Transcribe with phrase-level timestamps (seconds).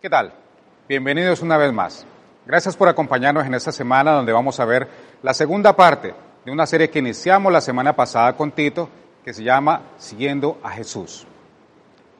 [0.00, 0.32] ¿Qué tal?
[0.88, 2.06] Bienvenidos una vez más.
[2.46, 4.86] Gracias por acompañarnos en esta semana donde vamos a ver
[5.24, 8.88] la segunda parte de una serie que iniciamos la semana pasada con Tito
[9.24, 11.26] que se llama Siguiendo a Jesús.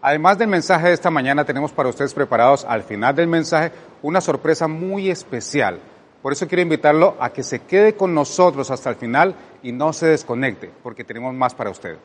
[0.03, 3.71] Además del mensaje de esta mañana, tenemos para ustedes preparados al final del mensaje
[4.03, 5.79] una sorpresa muy especial.
[6.21, 9.93] Por eso quiero invitarlo a que se quede con nosotros hasta el final y no
[9.93, 11.97] se desconecte, porque tenemos más para usted.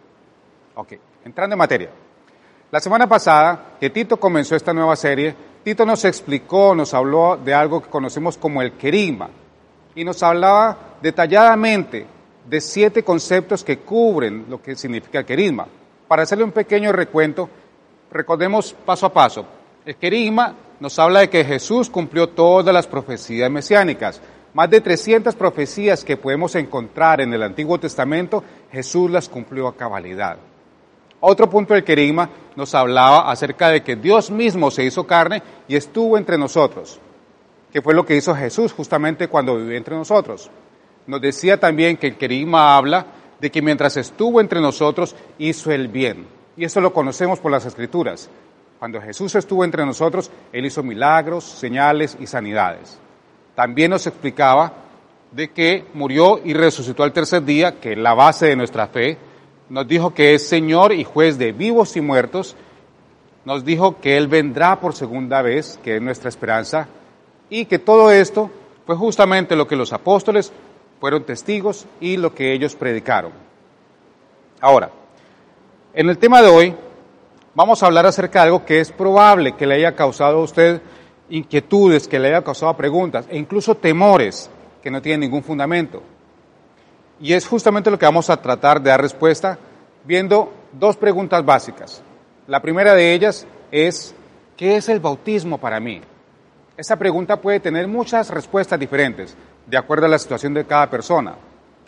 [0.76, 0.94] Ok,
[1.26, 1.90] entrando en materia.
[2.70, 7.54] La semana pasada, que Tito comenzó esta nueva serie, Tito nos explicó, nos habló de
[7.54, 9.30] algo que conocemos como el querigma
[9.96, 12.06] y nos hablaba detalladamente
[12.50, 15.66] de siete conceptos que cubren lo que significa querigma.
[16.08, 17.50] Para hacerle un pequeño recuento,
[18.12, 19.46] recordemos paso a paso.
[19.86, 24.20] El querigma nos habla de que Jesús cumplió todas las profecías mesiánicas.
[24.54, 29.76] Más de 300 profecías que podemos encontrar en el Antiguo Testamento, Jesús las cumplió a
[29.76, 30.38] cabalidad.
[31.26, 35.78] Otro punto del querigma nos hablaba acerca de que Dios mismo se hizo carne y
[35.78, 37.00] estuvo entre nosotros,
[37.72, 40.52] que fue lo que hizo Jesús justamente cuando vivió entre nosotros.
[41.08, 43.06] Nos decía también que el querigma habla
[43.40, 46.28] de que mientras estuvo entre nosotros hizo el bien.
[46.58, 48.30] Y eso lo conocemos por las escrituras.
[48.78, 53.00] Cuando Jesús estuvo entre nosotros, Él hizo milagros, señales y sanidades.
[53.56, 54.74] También nos explicaba
[55.32, 59.18] de que murió y resucitó al tercer día, que es la base de nuestra fe,
[59.70, 62.56] nos dijo que es Señor y juez de vivos y muertos,
[63.46, 66.88] nos dijo que Él vendrá por segunda vez, que es nuestra esperanza,
[67.50, 68.50] y que todo esto
[68.86, 70.52] fue justamente lo que los apóstoles
[71.00, 73.32] fueron testigos y lo que ellos predicaron.
[74.62, 74.90] Ahora,
[75.94, 76.76] en el tema de hoy
[77.54, 80.82] vamos a hablar acerca de algo que es probable que le haya causado a usted
[81.30, 84.50] inquietudes, que le haya causado preguntas e incluso temores
[84.82, 86.02] que no tienen ningún fundamento.
[87.24, 89.58] Y es justamente lo que vamos a tratar de dar respuesta
[90.04, 92.04] viendo dos preguntas básicas.
[92.48, 94.14] La primera de ellas es,
[94.58, 96.02] ¿qué es el bautismo para mí?
[96.76, 101.36] Esa pregunta puede tener muchas respuestas diferentes, de acuerdo a la situación de cada persona.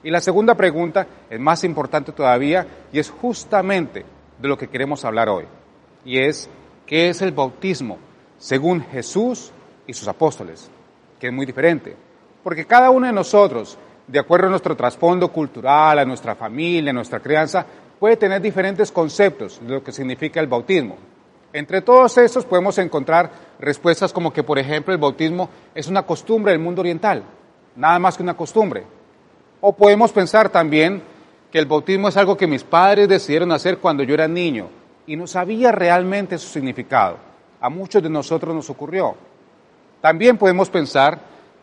[0.03, 4.05] Y la segunda pregunta es más importante todavía y es justamente
[4.39, 5.43] de lo que queremos hablar hoy.
[6.05, 6.49] Y es,
[6.85, 7.97] ¿qué es el bautismo
[8.37, 9.51] según Jesús
[9.85, 10.71] y sus apóstoles?
[11.19, 11.93] Que es muy diferente.
[12.41, 13.77] Porque cada uno de nosotros
[14.07, 17.65] de acuerdo a nuestro trasfondo cultural, a nuestra familia, a nuestra crianza,
[17.99, 20.97] puede tener diferentes conceptos de lo que significa el bautismo.
[21.53, 26.51] Entre todos estos podemos encontrar respuestas como que, por ejemplo, el bautismo es una costumbre
[26.51, 27.23] del mundo oriental,
[27.75, 28.83] nada más que una costumbre.
[29.61, 31.01] O podemos pensar también
[31.51, 34.67] que el bautismo es algo que mis padres decidieron hacer cuando yo era niño
[35.07, 37.17] y no sabía realmente su significado.
[37.61, 39.15] A muchos de nosotros nos ocurrió.
[40.01, 41.19] También podemos pensar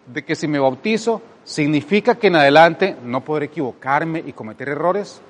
[0.06, 5.20] de que si me bautizo ¿Significa que en adelante no podré equivocarme y cometer errores?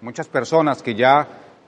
[0.00, 1.26] Muchas personas que ya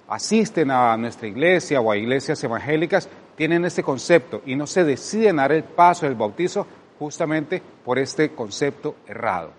[0.08, 5.36] asisten a nuestra iglesia o a iglesias evangélicas tienen este concepto y no se deciden
[5.36, 6.66] dar el paso del bautizo
[6.98, 9.50] justamente por este concepto errado.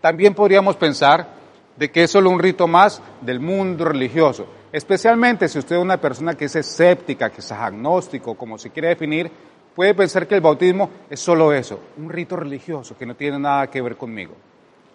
[0.00, 1.28] También podríamos pensar
[1.76, 6.00] de que es solo un rito más del mundo religioso, especialmente si usted es una
[6.00, 9.30] persona que es escéptica, que es agnóstico, como se quiere definir,
[9.76, 13.68] puede pensar que el bautismo es solo eso, un rito religioso que no tiene nada
[13.68, 14.32] que ver conmigo.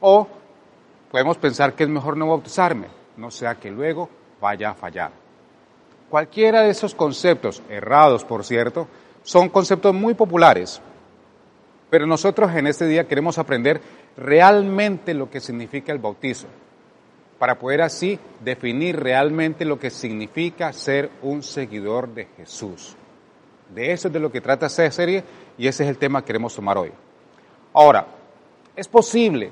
[0.01, 0.27] O
[1.11, 4.09] podemos pensar que es mejor no bautizarme, no sea que luego
[4.41, 5.11] vaya a fallar.
[6.09, 8.87] Cualquiera de esos conceptos, errados por cierto,
[9.21, 10.81] son conceptos muy populares,
[11.91, 13.79] pero nosotros en este día queremos aprender
[14.17, 16.47] realmente lo que significa el bautizo,
[17.37, 22.97] para poder así definir realmente lo que significa ser un seguidor de Jesús.
[23.73, 25.23] De eso es de lo que trata esta serie
[25.57, 26.91] y ese es el tema que queremos tomar hoy.
[27.73, 28.05] Ahora,
[28.75, 29.49] es posible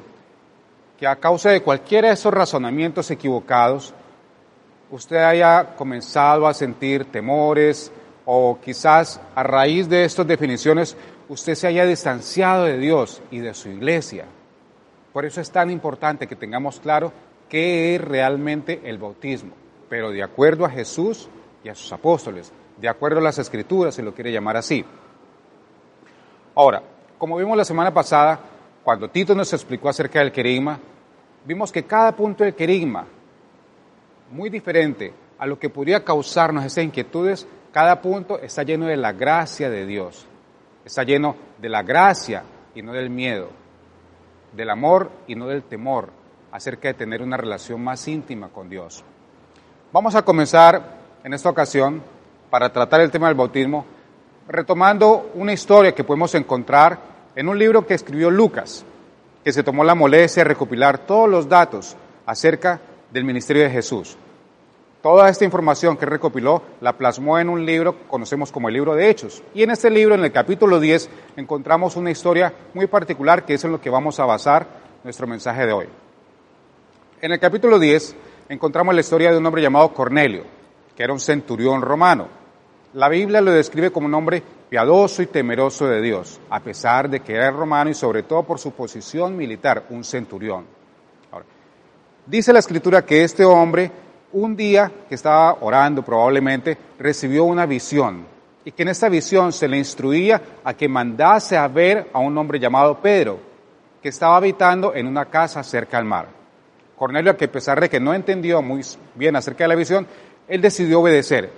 [0.98, 3.94] que a causa de cualquiera de esos razonamientos equivocados,
[4.92, 7.92] usted haya comenzado a sentir temores
[8.26, 10.98] o quizás a raíz de estas definiciones
[11.30, 14.26] usted se haya distanciado de Dios y de su iglesia.
[15.14, 17.14] Por eso es tan importante que tengamos claro
[17.48, 19.54] qué es realmente el bautismo,
[19.90, 21.30] pero de acuerdo a Jesús
[21.64, 24.86] y a sus apóstoles, de acuerdo a las escrituras, se lo quiere llamar así.
[26.56, 26.82] Ahora,
[27.18, 28.40] como vimos la semana pasada,
[28.84, 30.80] cuando Tito nos explicó acerca del querigma,
[31.46, 33.06] vimos que cada punto del querigma,
[34.32, 39.12] muy diferente a lo que podría causarnos esas inquietudes, cada punto está lleno de la
[39.12, 40.26] gracia de Dios.
[40.86, 42.44] Está lleno de la gracia
[42.74, 43.50] y no del miedo,
[44.54, 46.10] del amor y no del temor,
[46.52, 49.04] acerca de tener una relación más íntima con Dios.
[49.92, 52.02] Vamos a comenzar en esta ocasión
[52.50, 53.86] para tratar el tema del bautismo,
[54.48, 57.00] retomando una historia que podemos encontrar
[57.36, 58.86] en un libro que escribió Lucas,
[59.44, 62.80] que se tomó la molestia de recopilar todos los datos acerca
[63.12, 64.18] del ministerio de Jesús.
[65.02, 68.96] Toda esta información que recopiló la plasmó en un libro que conocemos como el libro
[68.96, 69.42] de Hechos.
[69.54, 73.64] Y en este libro, en el capítulo 10, encontramos una historia muy particular que es
[73.64, 74.68] en lo que vamos a basar
[75.06, 75.88] nuestro mensaje de hoy.
[77.22, 78.16] En el capítulo 10
[78.50, 80.44] encontramos la historia de un hombre llamado Cornelio,
[80.96, 82.39] que era un centurión romano.
[82.94, 87.20] La Biblia lo describe como un hombre piadoso y temeroso de Dios, a pesar de
[87.20, 90.66] que era romano y sobre todo por su posición militar, un centurión.
[92.26, 93.92] Dice la escritura que este hombre
[94.34, 98.26] un día que estaba orando probablemente, recibió una visión
[98.64, 102.38] y que en esta visión se le instruía a que mandase a ver a un
[102.38, 103.40] hombre llamado Pedro,
[104.02, 106.28] que estaba habitando en una casa cerca al mar.
[106.98, 108.82] Cornelio, a pesar de que no entendió muy
[109.16, 110.06] bien acerca de la visión,
[110.48, 111.50] él decidió obedecer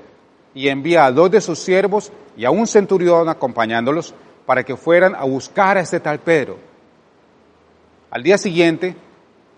[0.54, 4.14] y envía a dos de sus siervos y a un centurión acompañándolos
[4.46, 6.58] para que fueran a buscar a este tal Pedro.
[8.10, 8.96] Al día siguiente,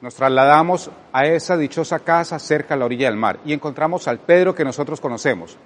[0.01, 4.19] nos trasladamos a esa dichosa casa cerca a la orilla del mar y encontramos al
[4.19, 5.57] Pedro que nosotros conocemos,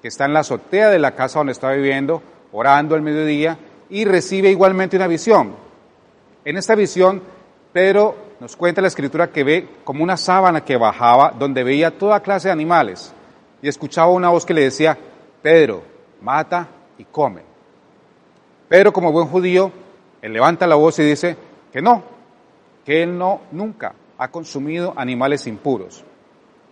[0.00, 2.22] que está en la azotea de la casa donde está viviendo,
[2.52, 3.58] orando al mediodía
[3.90, 5.54] y recibe igualmente una visión.
[6.44, 7.22] En esta visión,
[7.72, 12.20] Pedro nos cuenta la escritura que ve como una sábana que bajaba donde veía toda
[12.20, 13.12] clase de animales
[13.62, 14.96] y escuchaba una voz que le decía,
[15.42, 15.82] Pedro,
[16.20, 16.68] mata
[16.98, 17.42] y come.
[18.68, 19.72] Pedro, como buen judío,
[20.22, 21.36] él levanta la voz y dice
[21.72, 22.02] que no,
[22.84, 26.04] que él no nunca ha consumido animales impuros.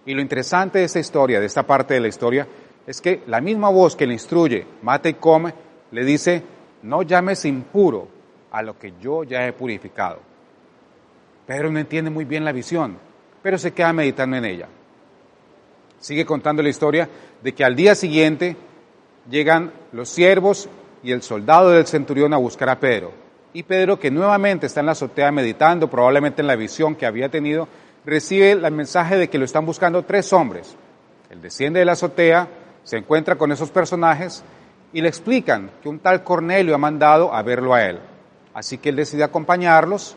[0.07, 2.47] Y lo interesante de esta historia, de esta parte de la historia,
[2.87, 5.53] es que la misma voz que le instruye, mata y come,
[5.91, 6.43] le dice,
[6.83, 8.09] no llames impuro
[8.51, 10.21] a lo que yo ya he purificado.
[11.47, 12.99] Pedro no entiende muy bien la visión,
[13.43, 14.69] pero se queda meditando en ella.
[16.01, 17.09] Sigue contando la historia
[17.43, 18.57] de que al día siguiente
[19.29, 20.69] llegan los siervos
[21.03, 23.13] y el soldado del centurión a buscar a Pedro.
[23.53, 27.29] Y Pedro, que nuevamente está en la azotea meditando, probablemente en la visión que había
[27.29, 27.69] tenido,
[28.05, 30.77] recibe el mensaje de que lo están buscando tres hombres.
[31.31, 32.49] Él desciende de la azotea,
[32.85, 34.45] se encuentra con esos personajes
[34.93, 37.99] y le explican que un tal Cornelio ha mandado a verlo a él.
[38.55, 40.17] Así que él decide acompañarlos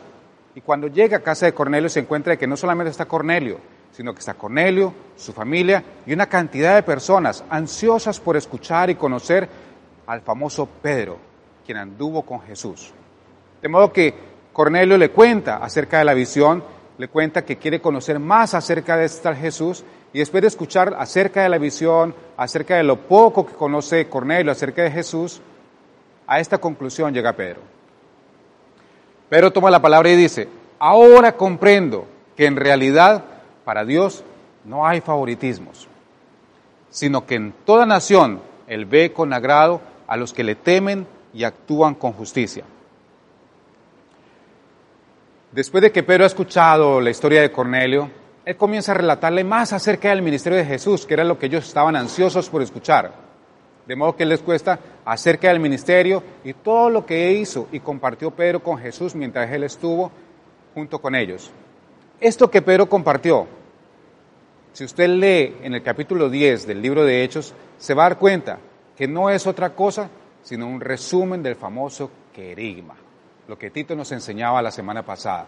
[0.54, 3.58] y cuando llega a casa de Cornelio se encuentra que no solamente está Cornelio,
[3.92, 8.94] sino que está Cornelio, su familia y una cantidad de personas ansiosas por escuchar y
[8.94, 9.48] conocer
[10.06, 11.18] al famoso Pedro,
[11.64, 12.92] quien anduvo con Jesús.
[13.60, 14.14] De modo que
[14.52, 16.64] Cornelio le cuenta acerca de la visión,
[16.98, 21.42] le cuenta que quiere conocer más acerca de este Jesús y después de escuchar acerca
[21.42, 25.40] de la visión, acerca de lo poco que conoce Cornelio acerca de Jesús,
[26.26, 27.60] a esta conclusión llega Pedro.
[29.28, 30.48] Pedro toma la palabra y dice,
[30.78, 32.06] ahora comprendo
[32.36, 33.24] que en realidad
[33.64, 34.24] para Dios
[34.64, 35.88] no hay favoritismos,
[36.90, 41.44] sino que en toda nación Él ve con agrado a los que le temen y
[41.44, 42.64] actúan con justicia.
[45.52, 48.10] Después de que Pedro ha escuchado la historia de Cornelio,
[48.44, 51.66] él comienza a relatarle más acerca del ministerio de Jesús, que era lo que ellos
[51.66, 53.12] estaban ansiosos por escuchar.
[53.86, 58.30] De modo que les cuesta acerca del ministerio y todo lo que hizo y compartió
[58.30, 60.10] Pedro con Jesús mientras él estuvo
[60.74, 61.50] junto con ellos.
[62.22, 63.48] Esto que Pedro compartió,
[64.72, 68.18] si usted lee en el capítulo 10 del libro de Hechos, se va a dar
[68.18, 68.60] cuenta
[68.96, 70.08] que no es otra cosa
[70.42, 72.94] sino un resumen del famoso querigma
[73.48, 75.46] lo que Tito nos enseñaba la semana pasada.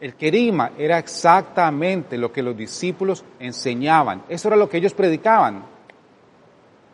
[0.00, 4.24] El querigma era exactamente lo que los discípulos enseñaban.
[4.28, 5.64] Eso era lo que ellos predicaban.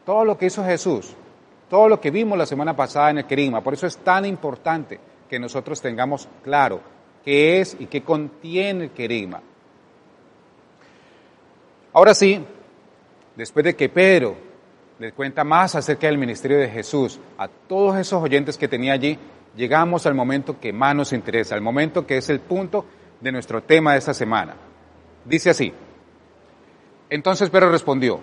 [0.07, 1.15] Todo lo que hizo Jesús,
[1.69, 3.63] todo lo que vimos la semana pasada en el querigma.
[3.63, 6.81] Por eso es tan importante que nosotros tengamos claro
[7.29, 9.43] qué es y qué contiene el querigma.
[11.93, 12.43] Ahora sí,
[13.37, 14.35] después de que Pedro
[14.99, 19.19] le cuenta más acerca del ministerio de Jesús a todos esos oyentes que tenía allí,
[19.55, 22.87] llegamos al momento que más nos interesa, al momento que es el punto
[23.21, 24.57] de nuestro tema de esta semana.
[25.27, 25.71] Dice así,
[27.11, 28.21] entonces Pedro respondió,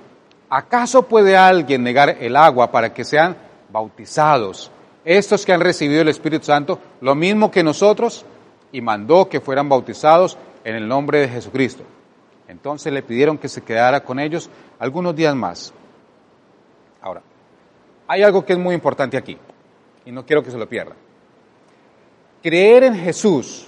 [0.49, 3.37] ¿acaso puede alguien negar el agua para que sean
[3.69, 4.71] bautizados
[5.03, 8.25] estos que han recibido el Espíritu Santo, lo mismo que nosotros?
[8.75, 11.85] Y mandó que fueran bautizados en el nombre de Jesucristo.
[12.45, 15.73] Entonces le pidieron que se quedara con ellos algunos días más.
[17.01, 17.21] Ahora,
[18.05, 19.37] hay algo que es muy importante aquí,
[20.03, 20.93] y no quiero que se lo pierda.
[22.43, 23.67] Creer en Jesús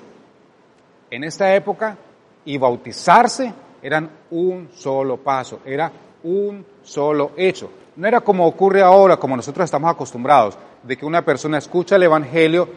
[1.09, 1.97] en esta época
[2.43, 5.89] y bautizarse eran un solo paso, era
[6.23, 7.71] un solo hecho.
[7.95, 12.03] No era como ocurre ahora, como nosotros estamos acostumbrados, de que una persona escucha el
[12.03, 12.67] Evangelio,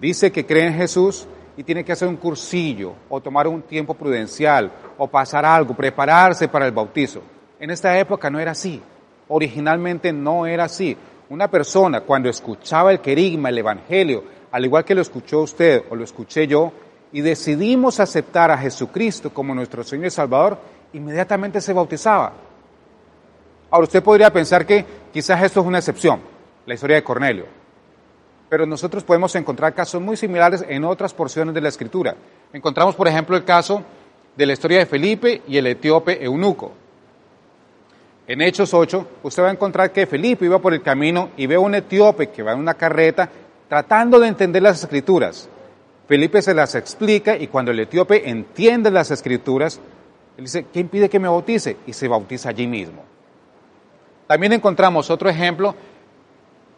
[0.00, 3.92] dice que cree en Jesús y tiene que hacer un cursillo o tomar un tiempo
[3.92, 7.20] prudencial o pasar algo, prepararse para el bautizo.
[7.58, 8.80] En esta época no era así.
[9.26, 10.96] Originalmente no era así.
[11.28, 14.22] Una persona cuando escuchaba el querigma, el Evangelio,
[14.52, 16.70] al igual que lo escuchó usted o lo escuché yo,
[17.10, 20.60] y decidimos aceptar a Jesucristo como nuestro Señor y Salvador,
[20.92, 22.34] inmediatamente se bautizaba.
[23.68, 26.20] Ahora usted podría pensar que quizás esto es una excepción,
[26.66, 27.46] la historia de Cornelio,
[28.48, 32.16] pero nosotros podemos encontrar casos muy similares en otras porciones de la escritura.
[32.52, 33.82] Encontramos, por ejemplo, el caso
[34.36, 36.72] de la historia de Felipe y el etíope eunuco.
[38.26, 41.56] En Hechos 8, usted va a encontrar que Felipe iba por el camino y ve
[41.56, 43.28] a un etíope que va en una carreta
[43.68, 45.48] tratando de entender las escrituras.
[46.06, 49.80] Felipe se las explica y cuando el etíope entiende las escrituras,
[50.36, 51.76] él dice, ¿qué impide que me bautice?
[51.86, 53.02] Y se bautiza allí mismo.
[54.26, 55.74] También encontramos otro ejemplo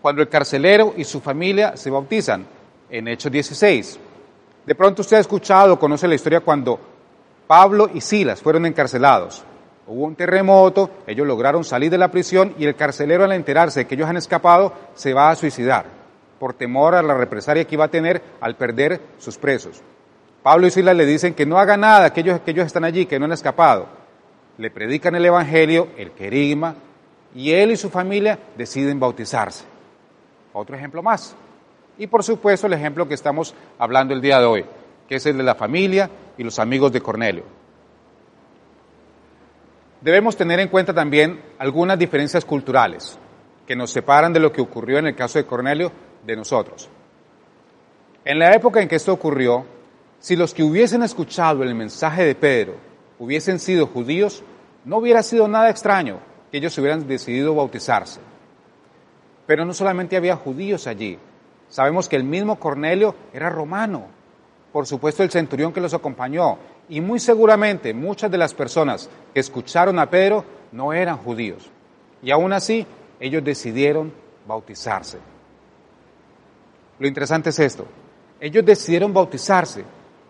[0.02, 2.46] cuando el carcelero y su familia se bautizan
[2.88, 3.98] en Hechos 16.
[4.66, 6.78] De pronto usted ha escuchado, conoce la historia cuando
[7.46, 9.44] Pablo y Silas fueron encarcelados.
[9.86, 13.86] Hubo un terremoto, ellos lograron salir de la prisión y el carcelero al enterarse de
[13.86, 15.86] que ellos han escapado se va a suicidar
[16.38, 19.82] por temor a la represalia que iba a tener al perder sus presos.
[20.42, 23.04] Pablo y Silas le dicen que no haga nada, que ellos, que ellos están allí,
[23.04, 23.86] que no han escapado.
[24.56, 26.76] Le predican el Evangelio, el querigma,
[27.34, 29.69] y él y su familia deciden bautizarse.
[30.52, 31.34] Otro ejemplo más.
[31.98, 34.64] Y por supuesto el ejemplo que estamos hablando el día de hoy,
[35.08, 37.44] que es el de la familia y los amigos de Cornelio.
[40.00, 43.18] Debemos tener en cuenta también algunas diferencias culturales
[43.66, 45.92] que nos separan de lo que ocurrió en el caso de Cornelio
[46.24, 46.88] de nosotros.
[48.24, 49.66] En la época en que esto ocurrió,
[50.18, 52.76] si los que hubiesen escuchado el mensaje de Pedro
[53.18, 54.42] hubiesen sido judíos,
[54.84, 56.18] no hubiera sido nada extraño
[56.50, 58.20] que ellos hubieran decidido bautizarse.
[59.50, 61.18] Pero no solamente había judíos allí,
[61.68, 64.04] sabemos que el mismo Cornelio era romano,
[64.72, 66.56] por supuesto el centurión que los acompañó,
[66.88, 71.68] y muy seguramente muchas de las personas que escucharon a Pedro no eran judíos.
[72.22, 72.86] Y aún así,
[73.18, 74.12] ellos decidieron
[74.46, 75.18] bautizarse.
[77.00, 77.88] Lo interesante es esto.
[78.38, 79.82] Ellos decidieron bautizarse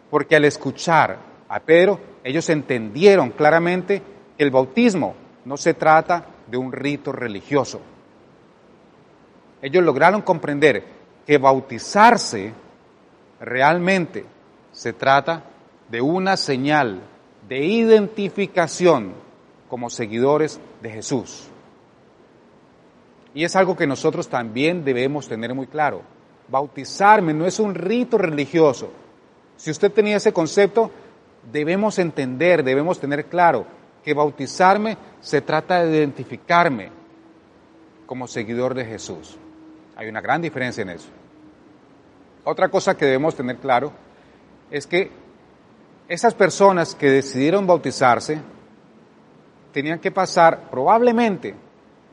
[0.08, 4.00] porque al escuchar a Pedro, ellos entendieron claramente
[4.38, 7.82] que el bautismo no se trata de un rito religioso.
[9.62, 10.84] Ellos lograron comprender
[11.26, 12.52] que bautizarse
[13.40, 14.24] realmente
[14.72, 15.44] se trata
[15.88, 17.00] de una señal
[17.48, 19.12] de identificación
[19.68, 21.48] como seguidores de Jesús.
[23.34, 26.02] Y es algo que nosotros también debemos tener muy claro.
[26.48, 28.90] Bautizarme no es un rito religioso.
[29.56, 30.90] Si usted tenía ese concepto,
[31.52, 33.66] debemos entender, debemos tener claro
[34.04, 36.90] que bautizarme se trata de identificarme
[38.06, 39.38] como seguidor de Jesús.
[40.00, 41.10] Hay una gran diferencia en eso.
[42.44, 43.92] Otra cosa que debemos tener claro
[44.70, 45.10] es que
[46.08, 48.40] esas personas que decidieron bautizarse
[49.74, 51.54] tenían que pasar probablemente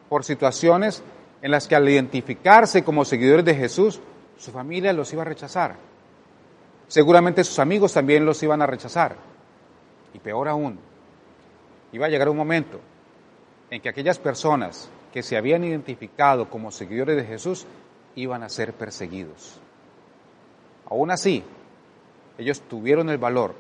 [0.10, 1.02] por situaciones
[1.42, 4.02] en las que al identificarse como seguidores de Jesús,
[4.36, 5.78] su familia los iba a rechazar.
[6.90, 9.16] Seguramente sus amigos también los iban a rechazar.
[10.14, 10.78] Y peor aún,
[11.94, 12.82] iba a llegar un momento
[13.70, 17.66] en que aquellas personas que se habían identificado como seguidores de Jesús
[18.14, 19.60] iban a ser perseguidos.
[20.88, 21.44] Aún así,
[22.38, 23.56] ellos tuvieron el valor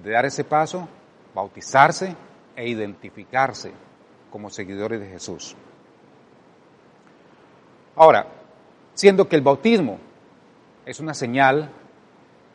[0.00, 0.88] de dar ese paso,
[1.34, 2.14] bautizarse
[2.54, 3.72] e identificarse
[4.30, 5.56] como seguidores de Jesús.
[7.96, 8.28] Ahora,
[8.94, 9.98] siendo que el bautismo
[10.84, 11.68] es una señal,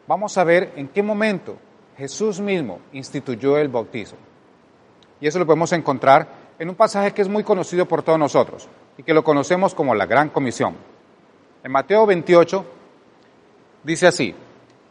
[0.07, 1.57] vamos a ver en qué momento
[1.97, 4.19] Jesús mismo instituyó el bautismo.
[5.19, 8.67] Y eso lo podemos encontrar en un pasaje que es muy conocido por todos nosotros
[8.98, 10.75] y que lo conocemos como la Gran Comisión.
[11.63, 12.65] En Mateo 28
[13.84, 14.36] dice así,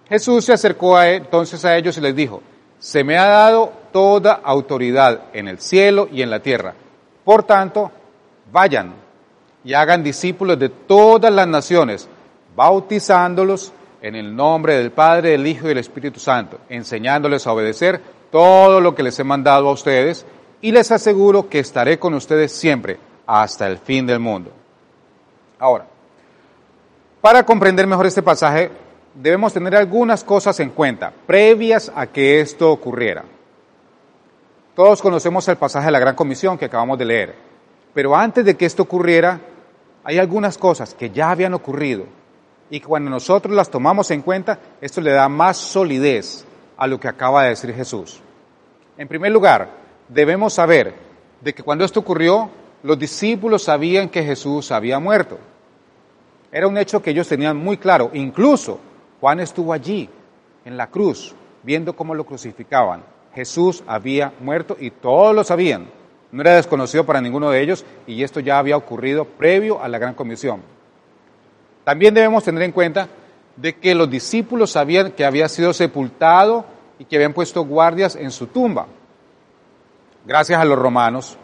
[0.08, 2.42] Jesús se acercó entonces a ellos y les dijo,
[2.78, 6.74] se me ha dado toda autoridad en el cielo y en la tierra.
[7.24, 7.92] Por tanto,
[8.50, 8.94] vayan
[9.62, 12.08] y hagan discípulos de todas las naciones,
[12.56, 18.00] bautizándolos en el nombre del Padre, del Hijo y del Espíritu Santo, enseñándoles a obedecer
[18.32, 20.24] todo lo que les he mandado a ustedes,
[20.60, 24.50] y les aseguro que estaré con ustedes siempre, hasta el fin del mundo.
[25.58, 25.86] Ahora,
[27.20, 28.70] para comprender mejor este pasaje,
[29.14, 33.24] debemos tener algunas cosas en cuenta previas a que esto ocurriera.
[34.74, 37.34] Todos conocemos el pasaje de la Gran Comisión que acabamos de leer,
[37.92, 39.40] pero antes de que esto ocurriera,
[40.02, 42.06] hay algunas cosas que ya habían ocurrido
[42.70, 46.44] y cuando nosotros las tomamos en cuenta, esto le da más solidez
[46.76, 48.20] a lo que acaba de decir Jesús.
[48.96, 49.68] En primer lugar,
[50.12, 50.94] debemos saber
[51.40, 52.50] de que cuando esto ocurrió,
[52.82, 55.38] los discípulos sabían que Jesús había muerto.
[56.52, 58.80] Era un hecho que ellos tenían muy claro, incluso
[59.20, 60.08] Juan estuvo allí,
[60.64, 63.02] en la cruz, viendo cómo lo crucificaban.
[63.34, 65.88] Jesús había muerto y todos lo sabían.
[66.32, 69.98] No era desconocido para ninguno de ellos y esto ya había ocurrido previo a la
[69.98, 70.62] gran comisión.
[71.84, 73.08] También debemos tener en cuenta
[73.56, 76.64] de que los discípulos sabían que había sido sepultado
[76.98, 78.86] y que habían puesto guardias en su tumba.
[80.24, 81.38] Gracias a los romanos,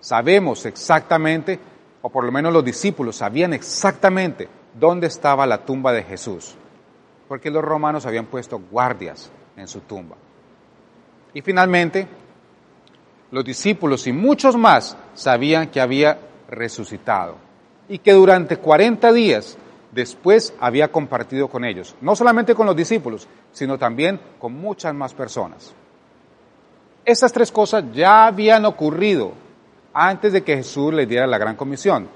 [0.00, 1.58] sabemos exactamente,
[2.02, 6.54] o por lo menos los discípulos sabían exactamente dónde estaba la tumba de Jesús,
[7.28, 10.16] porque los romanos habían puesto guardias en su tumba.
[11.34, 12.06] Y finalmente,
[13.30, 17.36] los discípulos y muchos más sabían que había resucitado
[17.88, 19.56] y que durante 40 días
[19.90, 25.14] después había compartido con ellos, no solamente con los discípulos, sino también con muchas más
[25.14, 25.74] personas.
[27.04, 29.32] Estas tres cosas ya habían ocurrido
[29.92, 32.08] antes de que Jesús les diera la gran comisión.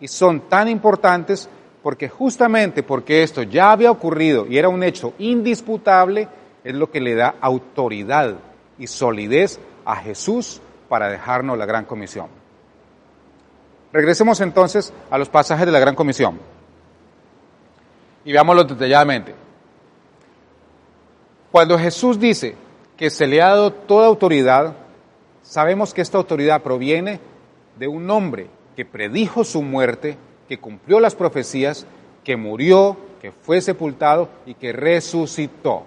[0.00, 1.48] Y son tan importantes
[1.82, 6.28] porque justamente porque esto ya había ocurrido y era un hecho indisputable,
[6.64, 8.34] es lo que le da autoridad
[8.78, 12.26] y solidez a Jesús para dejarnos la gran comisión.
[13.92, 16.38] Regresemos entonces a los pasajes de la gran comisión
[18.24, 19.34] y veámoslo detalladamente.
[21.50, 22.54] Cuando Jesús dice
[22.98, 24.76] que se le ha dado toda autoridad,
[25.42, 27.20] sabemos que esta autoridad proviene
[27.78, 31.86] de un hombre que predijo su muerte, que cumplió las profecías,
[32.24, 35.84] que murió, que fue sepultado y que resucitó.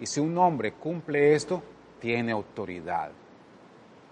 [0.00, 1.62] Y si un hombre cumple esto,
[2.00, 3.10] tiene autoridad.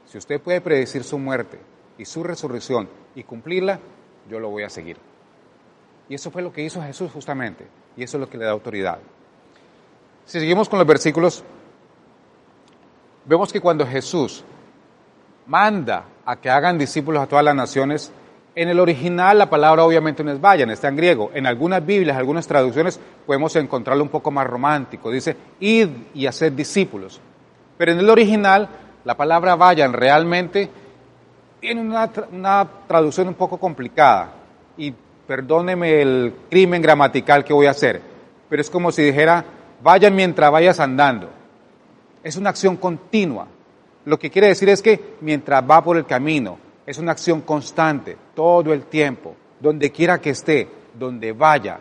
[0.04, 1.58] Si usted puede predecir su muerte
[1.96, 3.80] y su resurrección y cumplirla,
[4.28, 4.98] yo lo voy a seguir.
[6.06, 7.66] Y eso fue lo que hizo Jesús justamente,
[7.96, 8.98] y eso es lo que le da autoridad.
[10.30, 11.42] Si seguimos con los versículos,
[13.24, 14.44] vemos que cuando Jesús
[15.48, 18.12] manda a que hagan discípulos a todas las naciones,
[18.54, 21.32] en el original la palabra obviamente no es vayan, está en griego.
[21.34, 25.10] En algunas Biblias, algunas traducciones podemos encontrarlo un poco más romántico.
[25.10, 27.20] Dice id y hacer discípulos.
[27.76, 28.68] Pero en el original,
[29.04, 30.70] la palabra vayan realmente
[31.58, 34.32] tiene una, una traducción un poco complicada.
[34.76, 34.94] Y
[35.26, 38.00] perdóneme el crimen gramatical que voy a hacer,
[38.48, 39.44] pero es como si dijera,
[39.82, 41.30] vayan mientras vayas andando.
[42.22, 43.46] Es una acción continua.
[44.04, 48.16] Lo que quiere decir es que mientras va por el camino, es una acción constante,
[48.34, 50.68] todo el tiempo, donde quiera que esté,
[50.98, 51.78] donde vaya,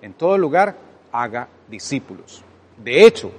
[0.00, 0.76] en todo lugar,
[1.12, 2.42] haga discípulos.
[2.82, 3.30] De hecho,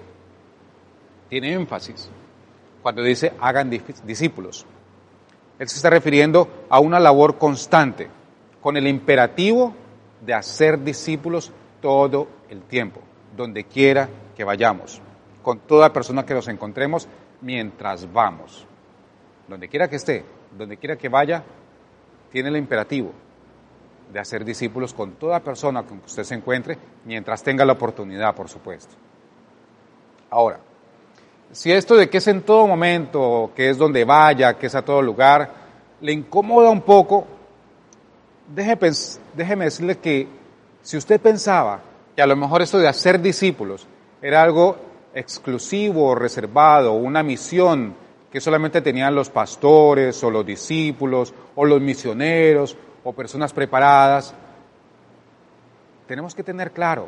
[1.30, 2.10] tiene énfasis
[2.82, 4.66] cuando dice hagan discípulos.
[5.58, 8.08] Él se está refiriendo a una labor constante,
[8.62, 9.74] con el imperativo
[10.22, 13.02] de hacer discípulos todo el tiempo,
[13.36, 15.02] donde quiera que vayamos,
[15.44, 17.08] con toda persona que nos encontremos
[17.42, 18.66] mientras vamos.
[19.48, 20.24] Donde quiera que esté,
[20.58, 21.44] donde quiera que vaya,
[22.32, 23.12] tiene el imperativo
[24.12, 28.36] de hacer discípulos con toda persona con que usted se encuentre, mientras tenga la oportunidad,
[28.36, 28.96] por supuesto.
[30.30, 30.60] Ahora,
[31.52, 34.84] si esto de que es en todo momento, que es donde vaya, que es a
[34.84, 35.50] todo lugar,
[36.02, 37.26] le incomoda un poco,
[38.54, 38.92] déjeme,
[39.34, 40.28] déjeme decirle que
[40.82, 41.80] si usted pensaba
[42.16, 43.88] que a lo mejor esto de hacer discípulos
[44.22, 44.78] era algo
[45.14, 47.96] exclusivo o reservado, una misión
[48.32, 54.34] que solamente tenían los pastores o los discípulos o los misioneros o personas preparadas,
[56.08, 57.08] tenemos que tener claro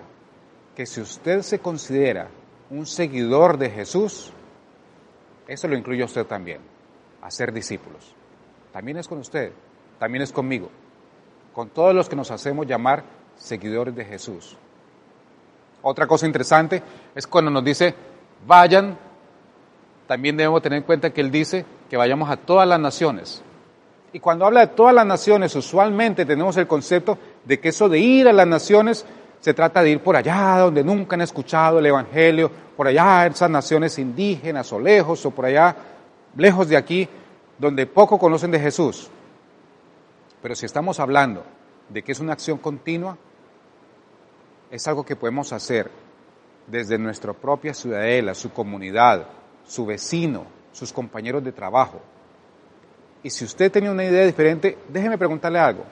[0.76, 2.30] que si usted se considera
[2.70, 4.32] un seguidor de Jesús,
[5.48, 6.60] eso lo incluye usted también,
[7.22, 8.16] hacer discípulos.
[8.72, 9.52] También es con usted,
[10.00, 10.70] también es conmigo,
[11.54, 13.04] con todos los que nos hacemos llamar
[13.36, 14.58] seguidores de Jesús.
[15.90, 16.84] Otra cosa interesante
[17.16, 17.96] es cuando nos dice,
[18.46, 18.98] vayan,
[20.06, 23.42] también debemos tener en cuenta que Él dice que vayamos a todas las naciones.
[24.12, 28.00] Y cuando habla de todas las naciones, usualmente tenemos el concepto de que eso de
[28.00, 29.06] ir a las naciones
[29.40, 33.50] se trata de ir por allá donde nunca han escuchado el Evangelio, por allá esas
[33.50, 35.74] naciones indígenas o lejos, o por allá
[36.36, 37.08] lejos de aquí,
[37.58, 39.10] donde poco conocen de Jesús.
[40.42, 41.46] Pero si estamos hablando
[41.88, 43.18] de que es una acción continua,
[44.72, 45.90] es algo que podemos hacer
[46.68, 49.28] desde nuestra propia ciudadela, su comunidad,
[49.66, 52.02] su vecino, sus compañeros de trabajo.
[53.24, 55.84] Y si usted tenía una idea diferente, déjeme preguntarle algo.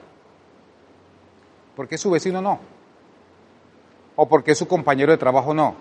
[1.74, 2.60] ¿Por qué su vecino no?
[4.16, 5.76] ¿O por qué su compañero de trabajo no?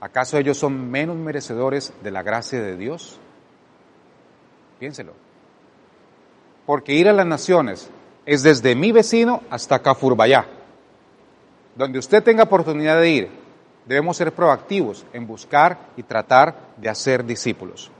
[0.00, 3.18] ¿Acaso ellos son menos merecedores de la gracia de Dios?
[4.78, 5.12] Piénselo.
[6.66, 7.90] Porque ir a las naciones
[8.26, 10.46] es desde mi vecino hasta Cafurbayá.
[11.76, 13.30] Donde usted tenga oportunidad de ir,
[13.86, 17.90] debemos ser proactivos en buscar y tratar de hacer discípulos.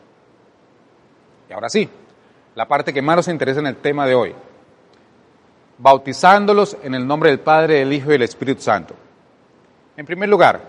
[1.48, 1.88] Y ahora sí,
[2.54, 4.34] la parte que más nos interesa en el tema de hoy,
[5.78, 8.94] bautizándolos en el nombre del Padre, del Hijo y del Espíritu Santo.
[9.96, 10.60] En primer lugar,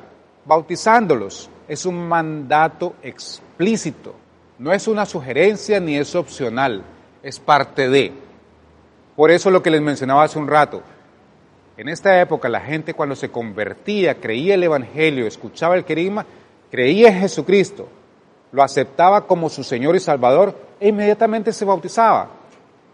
[0.45, 4.15] bautizándolos es un mandato explícito,
[4.57, 6.83] no es una sugerencia ni es opcional,
[7.21, 8.13] es parte de.
[9.15, 10.81] Por eso lo que les mencionaba hace un rato,
[11.77, 16.25] en esta época la gente cuando se convertía, creía el Evangelio, escuchaba el querigma,
[16.71, 17.87] creía en Jesucristo,
[18.51, 22.29] lo aceptaba como su Señor y Salvador e inmediatamente se bautizaba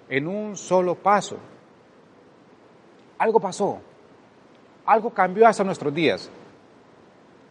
[0.10, 1.38] en un solo paso.
[3.20, 3.80] Algo pasó,
[4.86, 6.30] algo cambió hasta nuestros días,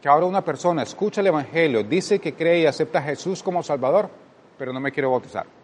[0.03, 3.62] que ahora una persona escucha el Evangelio, dice que cree y acepta a Jesús como
[3.62, 4.11] Salvador,
[4.59, 5.60] pero no me quiero bautizar.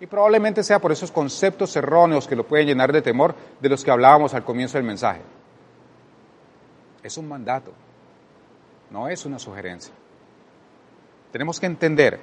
[0.00, 3.82] Y probablemente sea por esos conceptos erróneos que lo pueden llenar de temor de los
[3.82, 5.22] que hablábamos al comienzo del mensaje.
[7.02, 7.72] Es un mandato,
[8.90, 9.94] no es una sugerencia.
[11.32, 12.20] Tenemos que entender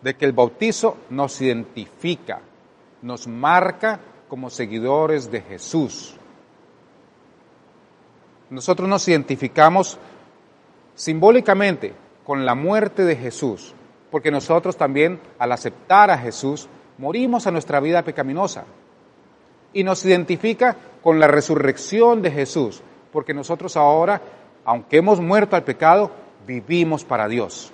[0.00, 2.40] de que el bautizo nos identifica,
[3.02, 6.14] nos marca como seguidores de Jesús.
[8.48, 9.98] Nosotros nos identificamos
[10.94, 13.74] simbólicamente con la muerte de Jesús,
[14.10, 16.68] porque nosotros también al aceptar a Jesús
[17.00, 18.64] morimos a nuestra vida pecaminosa.
[19.72, 24.20] Y nos identifica con la resurrección de Jesús, porque nosotros ahora,
[24.64, 26.10] aunque hemos muerto al pecado,
[26.46, 27.72] vivimos para Dios.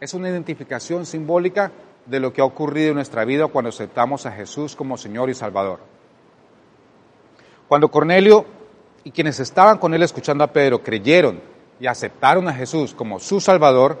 [0.00, 1.72] Es una identificación simbólica
[2.04, 5.34] de lo que ha ocurrido en nuestra vida cuando aceptamos a Jesús como Señor y
[5.34, 5.80] Salvador.
[7.66, 8.44] Cuando Cornelio
[9.04, 11.40] y quienes estaban con él escuchando a Pedro creyeron
[11.80, 13.98] y aceptaron a Jesús como su Salvador,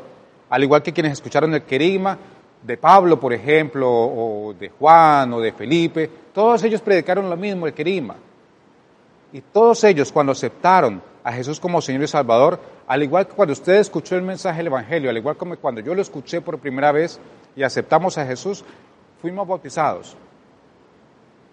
[0.50, 2.18] al igual que quienes escucharon el querigma
[2.62, 7.66] de Pablo, por ejemplo, o de Juan o de Felipe, todos ellos predicaron lo mismo,
[7.66, 8.16] el querigma.
[9.32, 13.52] Y todos ellos cuando aceptaron a Jesús como Señor y Salvador, al igual que cuando
[13.52, 16.90] usted escuchó el mensaje del Evangelio, al igual como cuando yo lo escuché por primera
[16.90, 17.20] vez
[17.54, 18.64] y aceptamos a Jesús,
[19.20, 20.16] fuimos bautizados.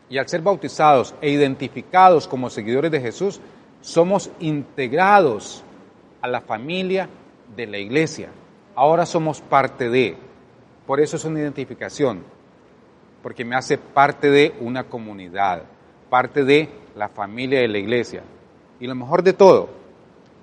[0.10, 3.42] Y al ser bautizados e identificados como seguidores de Jesús,
[3.82, 5.64] somos integrados
[6.22, 7.10] a la familia
[7.56, 8.30] de la iglesia.
[8.76, 10.16] Ahora somos parte de.
[10.86, 12.24] Por eso es una identificación,
[13.24, 15.64] porque me hace parte de una comunidad,
[16.10, 18.24] parte de la familia de la iglesia.
[18.80, 19.70] Y lo mejor de todo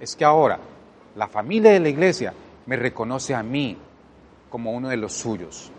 [0.01, 0.59] es que ahora
[1.15, 2.35] la familia de la iglesia
[2.67, 3.77] me reconoce a mí
[4.51, 5.71] como uno de los suyos.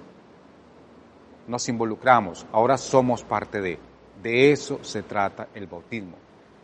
[1.47, 3.79] Nos involucramos, ahora somos parte de.
[4.21, 6.15] De eso se trata el bautismo.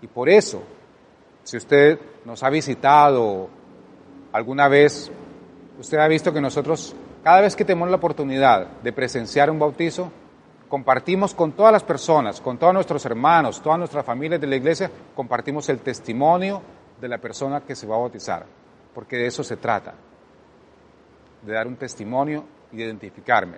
[0.01, 0.63] Y por eso,
[1.43, 3.49] si usted nos ha visitado
[4.31, 5.11] alguna vez,
[5.77, 10.11] usted ha visto que nosotros cada vez que tenemos la oportunidad de presenciar un bautizo,
[10.69, 14.89] compartimos con todas las personas, con todos nuestros hermanos, todas nuestras familias de la iglesia,
[15.15, 16.61] compartimos el testimonio
[17.01, 18.45] de la persona que se va a bautizar,
[18.93, 19.93] porque de eso se trata,
[21.41, 23.57] de dar un testimonio y de identificarme,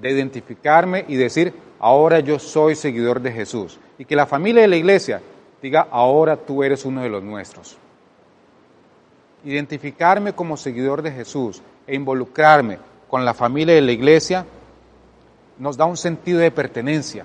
[0.00, 4.68] de identificarme y decir, ahora yo soy seguidor de Jesús, y que la familia de
[4.68, 5.20] la iglesia
[5.60, 7.76] diga, ahora tú eres uno de los nuestros.
[9.44, 14.46] Identificarme como seguidor de Jesús e involucrarme con la familia de la iglesia
[15.58, 17.24] nos da un sentido de pertenencia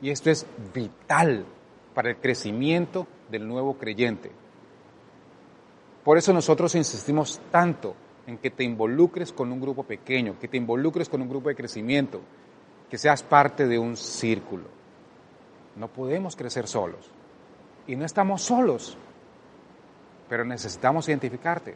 [0.00, 1.44] y esto es vital
[1.94, 4.30] para el crecimiento del nuevo creyente.
[6.04, 7.94] Por eso nosotros insistimos tanto
[8.26, 11.56] en que te involucres con un grupo pequeño, que te involucres con un grupo de
[11.56, 12.20] crecimiento,
[12.88, 14.64] que seas parte de un círculo.
[15.74, 17.10] No podemos crecer solos
[17.86, 18.96] y no estamos solos,
[20.28, 21.74] pero necesitamos identificarte.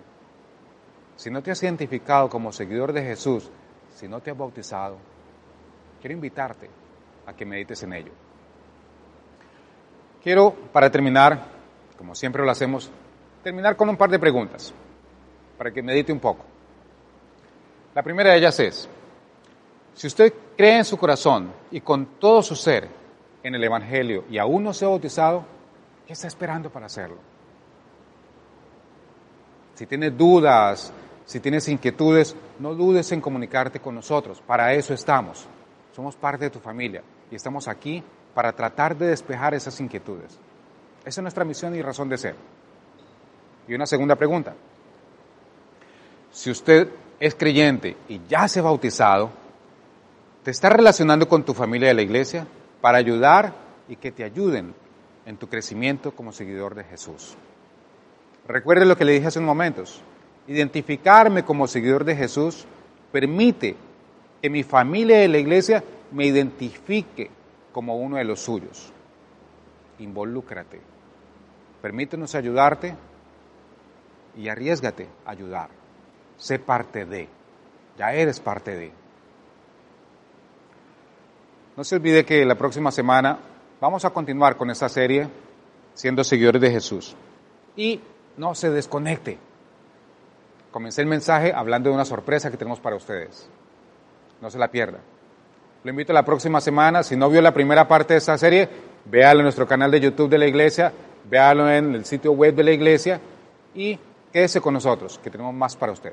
[1.16, 3.50] Si no te has identificado como seguidor de Jesús,
[3.94, 4.98] si no te has bautizado,
[6.00, 6.68] quiero invitarte
[7.26, 8.12] a que medites en ello.
[10.22, 11.44] Quiero, para terminar,
[11.96, 12.90] como siempre lo hacemos,
[13.42, 14.72] terminar con un par de preguntas,
[15.56, 16.44] para que medite un poco.
[17.94, 18.88] La primera de ellas es,
[19.94, 22.88] si usted cree en su corazón y con todo su ser
[23.42, 25.44] en el Evangelio y aún no se ha bautizado,
[26.06, 27.18] ¿qué está esperando para hacerlo?
[29.80, 30.92] Si tiene dudas,
[31.24, 34.42] si tienes inquietudes, no dudes en comunicarte con nosotros.
[34.46, 35.46] Para eso estamos.
[35.96, 40.38] Somos parte de tu familia y estamos aquí para tratar de despejar esas inquietudes.
[41.02, 42.34] Esa es nuestra misión y razón de ser.
[43.68, 44.52] Y una segunda pregunta.
[46.30, 49.30] Si usted es creyente y ya se ha bautizado,
[50.42, 52.46] ¿te está relacionando con tu familia de la iglesia
[52.82, 53.54] para ayudar
[53.88, 54.74] y que te ayuden
[55.24, 57.34] en tu crecimiento como seguidor de Jesús?
[58.52, 60.02] Recuerde lo que le dije hace unos momentos
[60.50, 62.66] identificarme como seguidor de Jesús
[63.12, 63.76] permite
[64.42, 67.30] que mi familia de la iglesia me identifique
[67.72, 68.92] como uno de los suyos.
[70.00, 70.80] Involúcrate.
[71.80, 72.96] Permítenos ayudarte
[74.36, 75.70] y arriesgate a ayudar.
[76.36, 77.28] Sé parte de.
[77.96, 78.92] Ya eres parte de.
[81.76, 83.38] No se olvide que la próxima semana
[83.80, 85.28] vamos a continuar con esta serie
[85.94, 87.14] siendo seguidores de Jesús.
[87.76, 88.00] Y
[88.36, 89.38] no se desconecte.
[90.70, 93.48] Comencé el mensaje hablando de una sorpresa que tenemos para ustedes.
[94.40, 94.98] No se la pierda.
[95.82, 97.02] Lo invito a la próxima semana.
[97.02, 98.68] Si no vio la primera parte de esta serie,
[99.04, 100.92] véalo en nuestro canal de YouTube de la iglesia,
[101.28, 103.20] véalo en el sitio web de la iglesia
[103.74, 103.98] y
[104.32, 106.12] quédese con nosotros, que tenemos más para usted.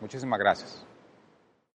[0.00, 0.89] Muchísimas gracias.